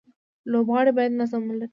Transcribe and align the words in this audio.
لوبغاړي 0.51 0.91
باید 0.97 1.11
نظم 1.21 1.41
ولري. 1.45 1.67